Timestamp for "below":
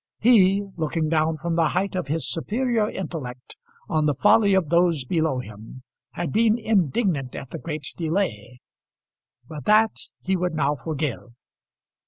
5.05-5.37